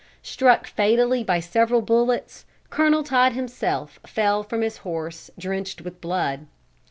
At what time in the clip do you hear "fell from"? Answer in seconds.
4.03-4.61